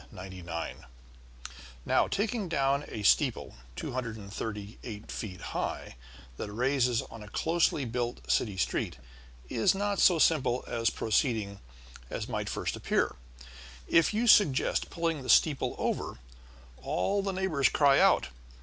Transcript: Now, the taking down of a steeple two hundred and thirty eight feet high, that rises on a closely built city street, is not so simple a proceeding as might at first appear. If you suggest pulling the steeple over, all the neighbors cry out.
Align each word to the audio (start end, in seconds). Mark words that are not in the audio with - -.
Now, 0.11 0.79
the 2.05 2.09
taking 2.09 2.49
down 2.49 2.81
of 2.81 2.89
a 2.89 3.03
steeple 3.03 3.53
two 3.75 3.91
hundred 3.91 4.15
and 4.17 4.33
thirty 4.33 4.79
eight 4.83 5.11
feet 5.11 5.39
high, 5.53 5.95
that 6.37 6.51
rises 6.51 7.03
on 7.11 7.21
a 7.21 7.27
closely 7.29 7.85
built 7.85 8.21
city 8.27 8.57
street, 8.57 8.97
is 9.47 9.75
not 9.75 9.99
so 9.99 10.17
simple 10.17 10.63
a 10.65 10.83
proceeding 10.91 11.59
as 12.09 12.27
might 12.27 12.47
at 12.47 12.49
first 12.49 12.75
appear. 12.75 13.15
If 13.87 14.11
you 14.11 14.25
suggest 14.25 14.89
pulling 14.89 15.21
the 15.21 15.29
steeple 15.29 15.75
over, 15.77 16.17
all 16.81 17.21
the 17.21 17.31
neighbors 17.31 17.69
cry 17.69 17.99
out. 17.99 18.29